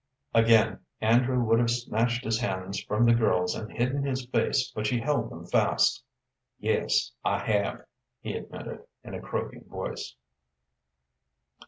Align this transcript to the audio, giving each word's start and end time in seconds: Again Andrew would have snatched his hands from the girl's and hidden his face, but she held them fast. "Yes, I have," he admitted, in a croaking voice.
Again 0.33 0.79
Andrew 0.99 1.43
would 1.43 1.59
have 1.59 1.69
snatched 1.69 2.23
his 2.23 2.39
hands 2.39 2.81
from 2.81 3.05
the 3.05 3.13
girl's 3.13 3.53
and 3.53 3.71
hidden 3.71 4.01
his 4.03 4.25
face, 4.25 4.71
but 4.73 4.87
she 4.87 4.99
held 4.99 5.29
them 5.29 5.45
fast. 5.45 6.03
"Yes, 6.57 7.11
I 7.23 7.37
have," 7.37 7.85
he 8.19 8.33
admitted, 8.33 8.83
in 9.03 9.13
a 9.13 9.21
croaking 9.21 9.65
voice. 9.65 10.15